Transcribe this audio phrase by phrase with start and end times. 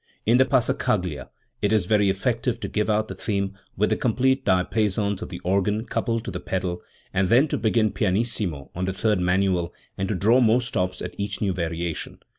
[0.25, 1.29] In the passacaglia
[1.61, 5.41] it is very effective to give out the theme with the complete diapasons of tKe
[5.43, 6.81] organ coupled to the pedal,
[7.13, 11.13] and then to begin pianissimo on the third manual and to draw more stops at
[11.19, 12.17] each new variation.